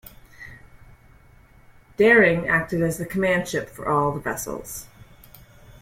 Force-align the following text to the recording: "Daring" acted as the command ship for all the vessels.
"Daring" 1.95 2.47
acted 2.47 2.81
as 2.81 2.97
the 2.97 3.05
command 3.05 3.47
ship 3.47 3.69
for 3.69 3.87
all 3.87 4.11
the 4.11 4.19
vessels. 4.19 4.87